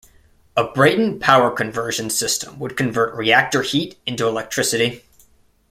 A 0.57 0.63
Brayton 0.63 1.19
power 1.19 1.51
conversion 1.51 2.09
system 2.09 2.57
would 2.57 2.75
convert 2.75 3.13
reactor 3.13 3.61
heat 3.61 3.99
into 4.07 4.27
electricity. 4.27 5.03